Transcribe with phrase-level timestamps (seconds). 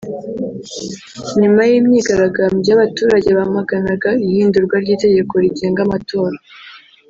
[1.39, 6.37] nyuma y’imyigaragambyo y’abaturage bamaganaga ihindurwa ry’Itegeko rigenga amatora